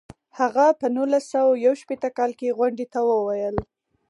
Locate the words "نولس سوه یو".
0.95-1.73